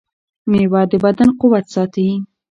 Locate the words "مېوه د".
0.49-0.93